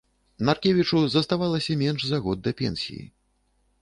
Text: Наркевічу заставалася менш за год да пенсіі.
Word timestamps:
Наркевічу 0.47 1.01
заставалася 1.15 1.77
менш 1.83 2.01
за 2.13 2.21
год 2.29 2.43
да 2.49 2.55
пенсіі. 2.63 3.03